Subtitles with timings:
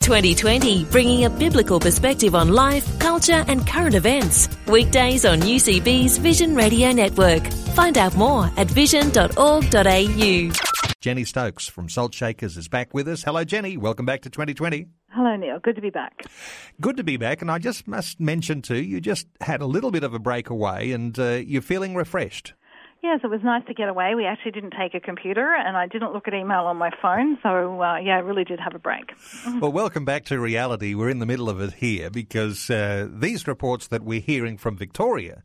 [0.00, 4.48] 2020, bringing a biblical perspective on life, culture, and current events.
[4.66, 7.46] Weekdays on UCB's Vision Radio Network.
[7.74, 10.50] Find out more at vision.org.au.
[11.00, 13.22] Jenny Stokes from Salt Shakers is back with us.
[13.22, 13.76] Hello, Jenny.
[13.76, 14.86] Welcome back to 2020.
[15.10, 15.58] Hello, Neil.
[15.58, 16.24] Good to be back.
[16.80, 17.42] Good to be back.
[17.42, 20.48] And I just must mention, too, you just had a little bit of a break
[20.50, 22.54] away and uh, you're feeling refreshed.
[23.02, 24.14] Yes, it was nice to get away.
[24.14, 27.38] We actually didn't take a computer, and I didn't look at email on my phone.
[27.42, 29.12] So, uh, yeah, I really did have a break.
[29.60, 30.94] well, welcome back to reality.
[30.94, 34.76] We're in the middle of it here because uh, these reports that we're hearing from
[34.76, 35.42] Victoria.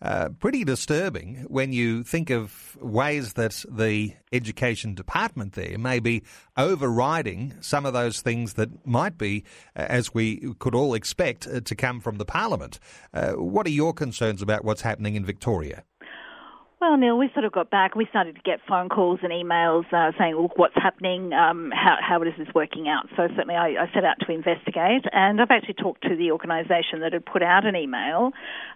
[0.00, 6.22] Uh, pretty disturbing when you think of ways that the education department there may be
[6.56, 9.42] overriding some of those things that might be,
[9.74, 12.78] uh, as we could all expect, uh, to come from the parliament.
[13.12, 15.82] What are your concerns about what's happening in Victoria?
[16.80, 17.96] Well, Neil, we sort of got back.
[17.96, 21.32] We started to get phone calls and emails uh, saying, "Look, what's happening?
[21.32, 25.02] Um, how how is this working out?" So certainly, I, I, set out to investigate,
[25.12, 28.30] and I've actually talked to the organisation that had put out an email,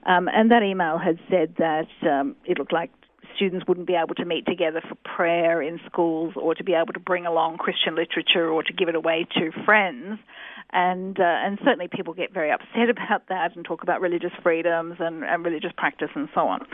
[0.05, 2.91] um, and that email had said that um, it looked like
[3.37, 6.93] students wouldn't be able to meet together for prayer in schools, or to be able
[6.95, 10.19] to bring along Christian literature, or to give it away to friends
[10.73, 14.97] and uh, and certainly people get very upset about that and talk about religious freedoms
[14.99, 16.67] and, and religious practice and so on.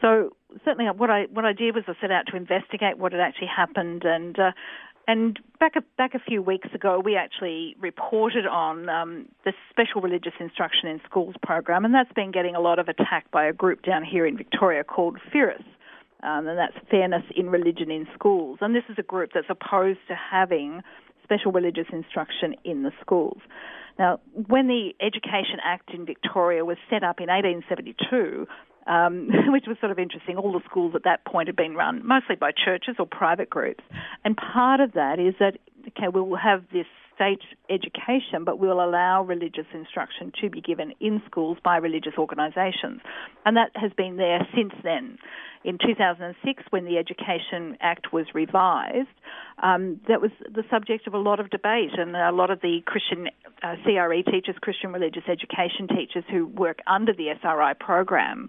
[0.00, 0.30] So
[0.64, 3.48] certainly what I what I did was I set out to investigate what had actually
[3.48, 4.38] happened and.
[4.38, 4.52] Uh,
[5.08, 10.00] and back a, back a few weeks ago, we actually reported on um, the special
[10.00, 13.52] religious instruction in schools program, and that's been getting a lot of attack by a
[13.52, 15.64] group down here in Victoria called FIRIS,
[16.22, 18.58] um, and that's Fairness in Religion in Schools.
[18.60, 20.82] And this is a group that's opposed to having
[21.24, 23.38] special religious instruction in the schools.
[23.98, 28.46] Now, when the Education Act in Victoria was set up in 1872,
[28.86, 30.36] um, which was sort of interesting.
[30.36, 33.84] All the schools at that point had been run mostly by churches or private groups.
[34.24, 35.58] And part of that is that,
[35.88, 36.86] okay, we will have this
[37.20, 43.00] state education, but we'll allow religious instruction to be given in schools by religious organisations.
[43.44, 45.18] And that has been there since then.
[45.62, 49.08] In 2006, when the Education Act was revised,
[49.62, 52.80] um, that was the subject of a lot of debate, and a lot of the
[52.86, 53.28] Christian
[53.62, 58.48] uh, CRE teachers, Christian religious education teachers who work under the SRI program,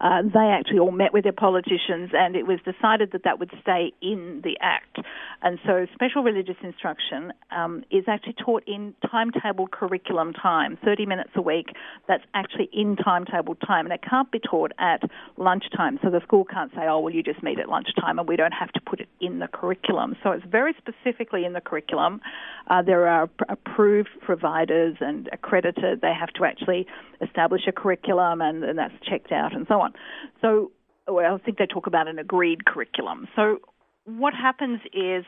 [0.00, 3.50] uh, they actually all met with their politicians, and it was decided that that would
[3.62, 4.98] stay in the Act.
[5.42, 11.30] And so, special religious instruction um, is actually taught in timetable curriculum time, 30 minutes
[11.34, 11.68] a week.
[12.08, 15.02] That's actually in timetable time, and it can't be taught at
[15.36, 15.98] lunchtime.
[16.02, 18.52] So the school can't say, "Oh, well, you just meet at lunchtime," and we don't
[18.52, 20.16] have to put it in the curriculum.
[20.22, 22.20] So it's very specifically in the curriculum.
[22.68, 26.00] Uh, there are approved providers and accredited.
[26.00, 26.86] They have to actually
[27.20, 29.92] establish a curriculum, and, and that's checked out, and so on on.
[30.40, 30.70] So
[31.08, 33.28] well, I think they talk about an agreed curriculum.
[33.36, 33.58] So
[34.04, 35.24] what happens is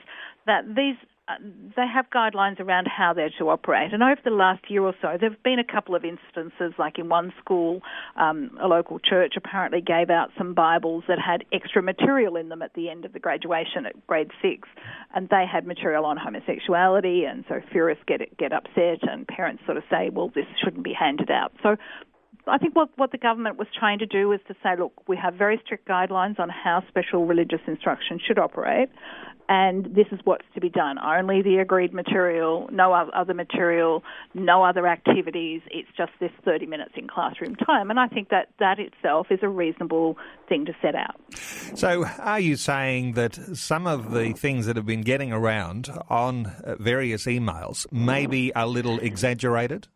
[0.47, 0.97] that these
[1.29, 1.35] uh,
[1.77, 3.93] they have guidelines around how they're to operate.
[3.93, 6.99] And over the last year or so, there have been a couple of instances, like
[6.99, 7.83] in one school,
[8.17, 12.63] um, a local church apparently gave out some Bibles that had extra material in them
[12.63, 14.67] at the end of the graduation at grade six,
[15.15, 19.77] and they had material on homosexuality, and so FIRIS get get upset, and parents sort
[19.77, 21.53] of say, well, this shouldn't be handed out.
[21.63, 21.77] So
[22.49, 25.17] I think what, what the government was trying to do was to say, look, we
[25.17, 28.89] have very strict guidelines on how special religious instruction should operate,
[29.49, 30.99] and this is what's to be done.
[30.99, 34.03] Only the agreed material, no other material,
[34.35, 35.63] no other activities.
[35.71, 37.91] It's just this 30 minutes in classroom time.
[37.91, 41.17] And I think that that itself is a reasonable thing to set out.
[41.77, 46.47] So, are you saying that some of the things that have been getting around on
[46.47, 49.89] uh, various emails may be a little exaggerated?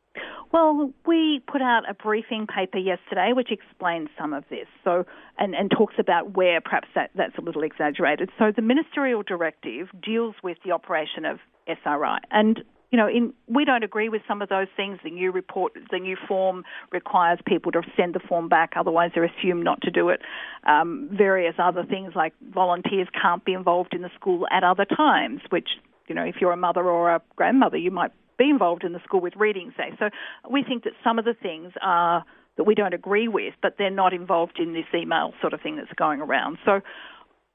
[0.53, 4.67] Well, we put out a briefing paper yesterday which explains some of this.
[4.85, 5.07] So,
[5.39, 8.31] and, and talks about where perhaps that, that's a little exaggerated.
[8.39, 13.65] So, the ministerial directive deals with the operation of SRI, and you know, in, we
[13.65, 14.99] don't agree with some of those things.
[15.03, 19.25] The new report, the new form requires people to send the form back, otherwise they're
[19.25, 20.21] assumed not to do it.
[20.65, 25.41] Um, various other things like volunteers can't be involved in the school at other times,
[25.49, 25.71] which
[26.07, 29.01] you know, if you're a mother or a grandmother, you might be involved in the
[29.05, 29.93] school with reading, say.
[29.99, 30.11] So
[30.51, 32.25] we think that some of the things are
[32.57, 35.77] that we don't agree with, but they're not involved in this email sort of thing
[35.77, 36.59] that's going around.
[36.65, 36.81] So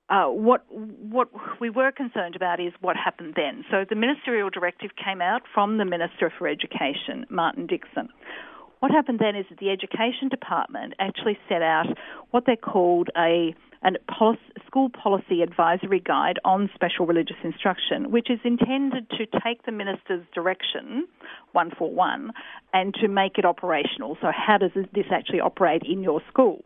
[0.09, 1.27] uh, what what
[1.59, 3.65] we were concerned about is what happened then.
[3.69, 8.09] So the ministerial directive came out from the Minister for Education, Martin Dixon.
[8.79, 11.88] what happened then is that the Education Department actually set out
[12.31, 13.53] what they called a
[13.83, 13.91] a
[14.65, 20.25] school policy advisory guide on special religious instruction, which is intended to take the minister's
[20.33, 21.07] direction,
[21.51, 22.31] one for one,
[22.74, 24.18] and to make it operational.
[24.21, 26.63] So, how does this actually operate in your school?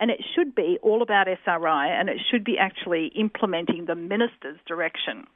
[0.00, 4.58] And it should be all about SRI, and it should be actually implementing the minister's
[4.66, 5.26] direction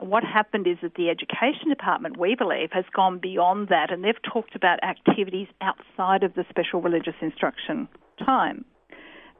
[0.00, 4.22] what happened is that the education department, we believe, has gone beyond that and they've
[4.22, 7.88] talked about activities outside of the special religious instruction
[8.18, 8.64] time.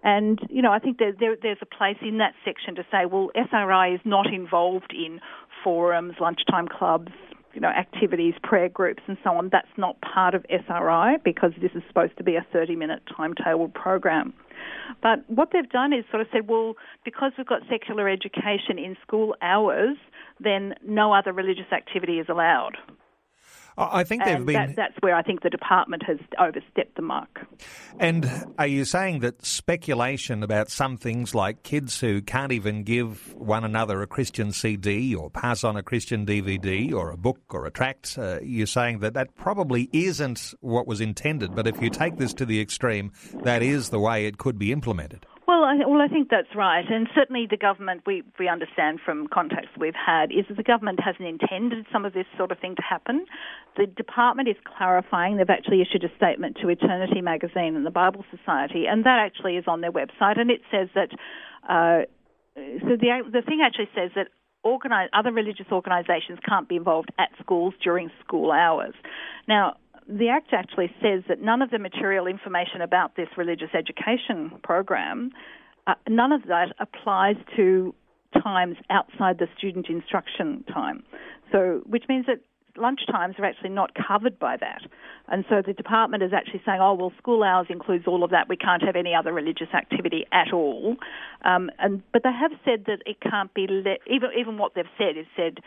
[0.02, 3.06] And, you know, I think there, there, there's a place in that section to say,
[3.06, 5.20] well, SRI is not involved in
[5.62, 7.12] forums, lunchtime clubs,
[7.52, 9.48] you know, activities, prayer groups, and so on.
[9.50, 13.68] That's not part of SRI because this is supposed to be a 30 minute timetable
[13.68, 14.32] program.
[15.02, 16.74] But what they've done is sort of said, well,
[17.04, 19.96] because we've got secular education in school hours,
[20.38, 22.76] then no other religious activity is allowed.
[23.80, 24.54] I think they've been.
[24.54, 27.46] That, that's where I think the department has overstepped the mark.
[27.98, 28.28] And
[28.58, 33.64] are you saying that speculation about some things like kids who can't even give one
[33.64, 37.70] another a Christian CD or pass on a Christian DVD or a book or a
[37.70, 42.16] tract, uh, you're saying that that probably isn't what was intended, but if you take
[42.16, 43.12] this to the extreme,
[43.44, 45.26] that is the way it could be implemented?
[45.60, 48.04] Well, I, well, I think that's right, and certainly the government.
[48.06, 52.14] We we understand from contacts we've had is that the government hasn't intended some of
[52.14, 53.26] this sort of thing to happen.
[53.76, 55.36] The department is clarifying.
[55.36, 59.58] They've actually issued a statement to Eternity Magazine and the Bible Society, and that actually
[59.58, 61.10] is on their website, and it says that.
[61.68, 62.06] Uh,
[62.56, 64.28] so the the thing actually says that
[64.62, 68.94] organize, other religious organisations can't be involved at schools during school hours.
[69.46, 69.76] Now,
[70.10, 75.30] the Act actually says that none of the material information about this religious education program,
[75.86, 77.94] uh, none of that applies to
[78.42, 81.02] times outside the student instruction time.
[81.52, 82.40] So, which means that
[82.76, 84.82] lunch times are actually not covered by that.
[85.28, 88.48] And so the department is actually saying, oh, well, school hours includes all of that.
[88.48, 90.96] We can't have any other religious activity at all.
[91.44, 94.84] Um, and But they have said that it can't be, le- even, even what they've
[94.98, 95.58] said is said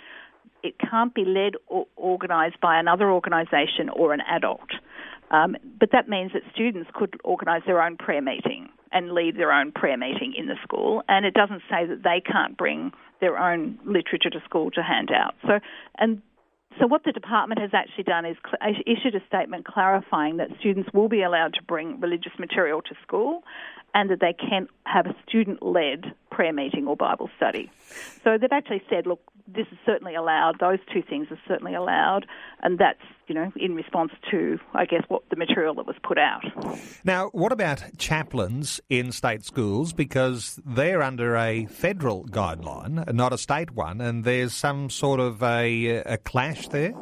[0.64, 4.70] it can't be led or organised by another organisation or an adult.
[5.32, 9.52] Um, but that means that students could organise their own prayer meeting and lead their
[9.52, 11.02] own prayer meeting in the school.
[11.10, 15.10] And it doesn't say that they can't bring their own literature to school to hand
[15.12, 15.34] out.
[15.42, 15.60] So,
[15.98, 16.22] and
[16.80, 20.90] so what the department has actually done is cl- issued a statement clarifying that students
[20.94, 23.44] will be allowed to bring religious material to school
[23.94, 27.72] and that they can have a student-led prayer meeting or Bible study.
[28.24, 30.60] So they've actually said, look, this is certainly allowed.
[30.60, 32.26] Those two things are certainly allowed,
[32.62, 36.18] and that's you know in response to I guess what the material that was put
[36.18, 36.44] out.
[37.04, 43.38] Now, what about chaplains in state schools because they're under a federal guideline, not a
[43.38, 46.94] state one, and there's some sort of a, a clash there.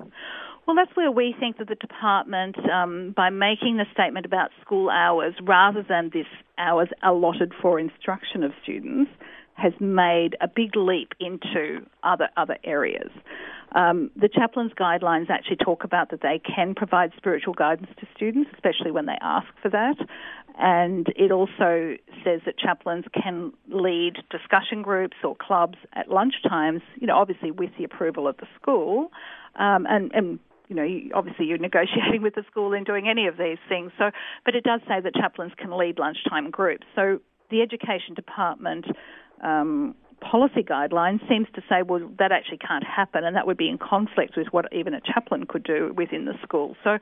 [0.68, 4.90] Well, that's where we think that the department, um, by making the statement about school
[4.90, 6.28] hours rather than this
[6.58, 9.12] hours allotted for instruction of students,
[9.56, 13.12] has made a big leap into other other areas.
[13.74, 18.50] Um, the chaplain's guidelines actually talk about that they can provide spiritual guidance to students,
[18.54, 19.96] especially when they ask for that.
[20.58, 27.08] And it also says that chaplains can lead discussion groups or clubs at lunchtimes, you
[27.08, 29.12] know, obviously with the approval of the school.
[29.56, 30.40] Um, and, and
[30.72, 33.92] you know, you, obviously you're negotiating with the school in doing any of these things.
[33.98, 34.10] So,
[34.46, 36.88] but it does say that chaplains can lead lunchtime groups.
[36.96, 37.20] So
[37.50, 38.86] the education department
[39.44, 43.68] um, policy guidelines seems to say, well, that actually can't happen, and that would be
[43.68, 46.78] in conflict with what even a chaplain could do within the school.
[46.86, 47.00] So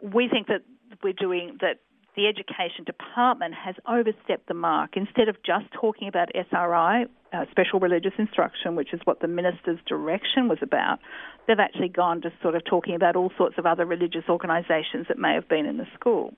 [0.00, 0.62] we think that
[1.02, 1.80] we're doing that.
[2.16, 4.96] The education department has overstepped the mark.
[4.96, 9.78] Instead of just talking about SRI, uh, special religious instruction, which is what the minister's
[9.86, 10.98] direction was about,
[11.46, 15.18] they've actually gone to sort of talking about all sorts of other religious organisations that
[15.18, 16.34] may have been in the school.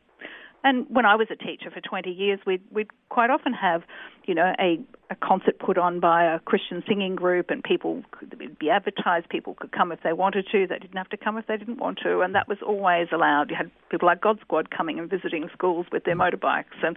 [0.64, 3.82] And when I was a teacher for 20 years, we'd, we'd quite often have,
[4.26, 4.78] you know, a,
[5.10, 9.28] a concert put on by a Christian singing group, and people could be advertised.
[9.28, 10.66] People could come if they wanted to.
[10.66, 13.50] They didn't have to come if they didn't want to, and that was always allowed.
[13.50, 16.96] You had people like God Squad coming and visiting schools with their motorbikes, and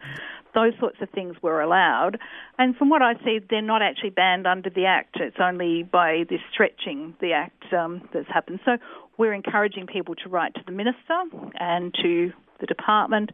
[0.54, 2.20] those sorts of things were allowed.
[2.60, 5.18] And from what I see, they're not actually banned under the Act.
[5.20, 8.60] It's only by this stretching the Act um, that's happened.
[8.64, 8.78] So
[9.18, 11.24] we're encouraging people to write to the minister
[11.60, 13.32] and to the department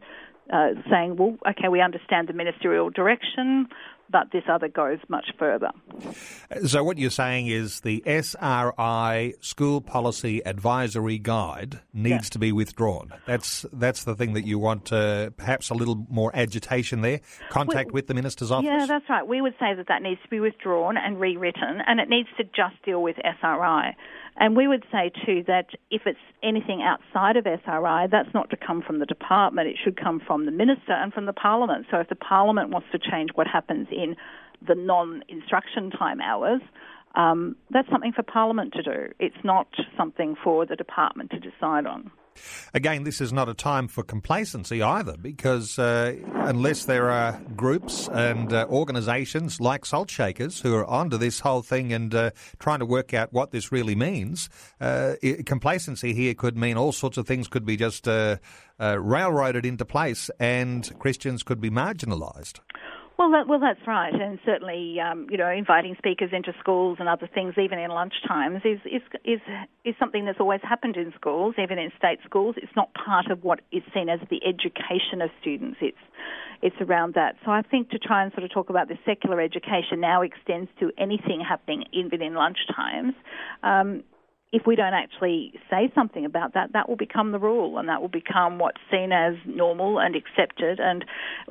[0.52, 3.68] uh, saying, well, okay, we understand the ministerial direction,
[4.10, 5.70] but this other goes much further.
[6.66, 12.30] So, what you're saying is the SRI School Policy Advisory Guide needs yeah.
[12.30, 13.12] to be withdrawn.
[13.26, 14.92] That's that's the thing that you want.
[14.92, 17.20] Uh, perhaps a little more agitation there.
[17.48, 18.66] Contact we, with the minister's office.
[18.66, 19.26] Yeah, that's right.
[19.26, 22.44] We would say that that needs to be withdrawn and rewritten, and it needs to
[22.44, 23.96] just deal with SRI.
[24.36, 28.56] And we would say too that if it's anything outside of SRI, that's not to
[28.56, 29.68] come from the department.
[29.68, 31.86] It should come from the minister and from the parliament.
[31.90, 34.16] So if the parliament wants to change what happens in
[34.66, 36.60] the non-instruction time hours,
[37.14, 39.12] um, that's something for Parliament to do.
[39.18, 42.10] It's not something for the department to decide on.
[42.74, 48.08] Again, this is not a time for complacency either, because uh, unless there are groups
[48.08, 52.80] and uh, organisations like Salt Shakers who are onto this whole thing and uh, trying
[52.80, 54.48] to work out what this really means,
[54.80, 55.14] uh,
[55.46, 58.36] complacency here could mean all sorts of things could be just uh,
[58.80, 62.60] uh, railroaded into place and Christians could be marginalised.
[63.22, 67.08] Well, that, well, that's right, and certainly, um, you know, inviting speakers into schools and
[67.08, 69.38] other things, even in lunch times, is is is
[69.84, 72.56] is something that's always happened in schools, even in state schools.
[72.58, 75.78] It's not part of what is seen as the education of students.
[75.80, 76.02] It's
[76.62, 77.36] it's around that.
[77.44, 80.68] So I think to try and sort of talk about the secular education now extends
[80.80, 83.14] to anything happening even in lunch times.
[83.62, 84.02] Um,
[84.52, 88.02] if we don't actually say something about that, that will become the rule and that
[88.02, 90.78] will become what's seen as normal and accepted.
[90.78, 91.04] And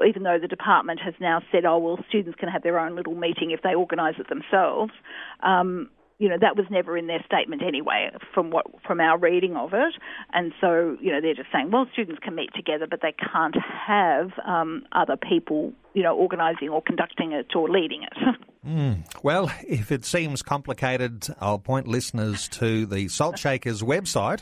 [0.07, 3.15] even though the department has now said, oh, well, students can have their own little
[3.15, 4.93] meeting if they organise it themselves,
[5.41, 5.89] um,
[6.19, 9.73] you know that was never in their statement anyway from what from our reading of
[9.73, 9.95] it
[10.33, 13.55] and so you know they're just saying well students can meet together but they can't
[13.87, 18.13] have um, other people you know organising or conducting it or leading it
[18.65, 19.03] mm.
[19.23, 24.41] well if it seems complicated I'll point listeners to the Salt Shakers website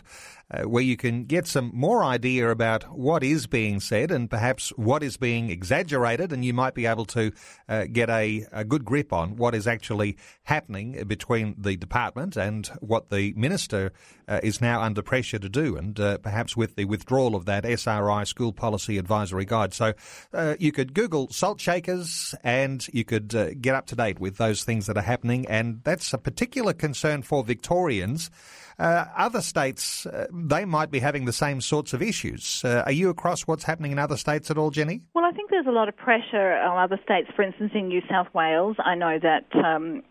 [0.51, 4.69] uh, where you can get some more idea about what is being said and perhaps
[4.69, 7.31] what is being exaggerated, and you might be able to
[7.67, 12.67] uh, get a, a, good grip on what is actually happening between the department and
[12.79, 13.91] what the minister
[14.27, 17.63] uh, is now under pressure to do, and uh, perhaps with the withdrawal of that
[17.63, 19.73] SRI School Policy Advisory Guide.
[19.73, 19.93] So
[20.33, 24.63] uh, you could Google salt shakers and you could get up to date with those
[24.63, 28.31] things that are happening, and that's a particular concern for Victorians.
[28.79, 30.07] Other states,
[30.47, 32.63] they might be having the same sorts of issues.
[32.63, 35.01] Uh, are you across what's happening in other states at all, Jenny?
[35.13, 37.29] Well, I think there's a lot of pressure on other states.
[37.35, 40.03] For instance, in New South Wales, I know that um,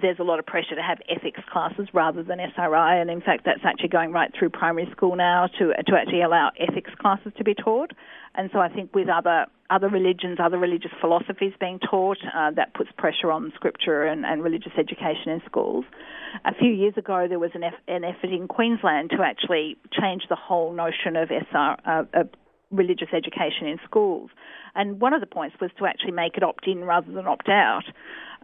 [0.00, 3.44] there's a lot of pressure to have ethics classes rather than SRI, and in fact,
[3.44, 7.44] that's actually going right through primary school now to to actually allow ethics classes to
[7.44, 7.92] be taught.
[8.34, 12.74] And so I think with other other religions, other religious philosophies being taught, uh, that
[12.74, 15.84] puts pressure on scripture and, and, religious education in schools.
[16.44, 20.24] A few years ago, there was an, eff- an effort in Queensland to actually change
[20.28, 22.28] the whole notion of SR, uh, of
[22.70, 24.30] religious education in schools.
[24.74, 27.48] And one of the points was to actually make it opt in rather than opt
[27.48, 27.84] out.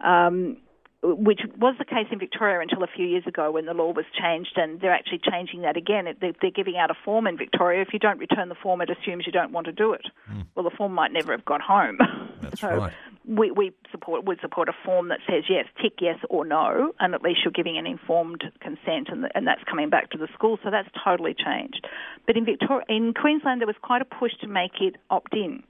[0.02, 0.56] Um,
[1.02, 4.04] which was the case in Victoria until a few years ago when the law was
[4.20, 6.06] changed, and they're actually changing that again.
[6.20, 7.80] They're giving out a form in Victoria.
[7.80, 10.06] If you don't return the form, it assumes you don't want to do it.
[10.30, 10.46] Mm.
[10.54, 11.98] Well, the form might never have got home.
[12.40, 12.92] That's so right.
[13.26, 17.14] We, we support would support a form that says yes, tick yes or no, and
[17.14, 20.28] at least you're giving an informed consent, and, the, and that's coming back to the
[20.34, 20.58] school.
[20.64, 21.86] So that's totally changed.
[22.26, 25.62] But in Victoria, in Queensland, there was quite a push to make it opt in.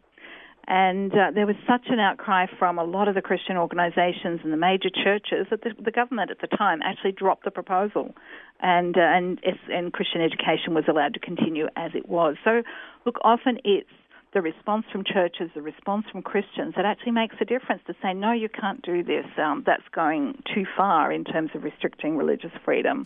[0.72, 4.52] And uh, there was such an outcry from a lot of the Christian organisations and
[4.52, 8.14] the major churches that the, the, government at the time actually dropped the proposal,
[8.60, 12.36] and uh, and and Christian education was allowed to continue as it was.
[12.44, 12.62] So,
[13.04, 13.90] look, often it's
[14.32, 18.14] the response from churches, the response from Christians, that actually makes a difference to say,
[18.14, 19.26] no, you can't do this.
[19.36, 23.04] Um, that's going too far in terms of restricting religious freedom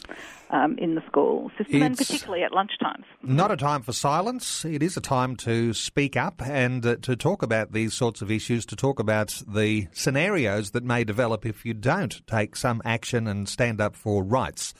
[0.50, 3.04] um, in the school system, it's and particularly at lunchtimes.
[3.22, 4.64] Not a time for silence.
[4.64, 8.30] It is a time to speak up and uh, to talk about these sorts of
[8.30, 13.26] issues, to talk about the scenarios that may develop if you don't take some action
[13.26, 14.74] and stand up for rights.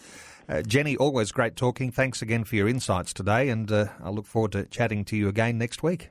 [0.46, 1.90] Uh, Jenny, always great talking.
[1.90, 5.28] Thanks again for your insights today, and uh, I look forward to chatting to you
[5.28, 6.10] again next week.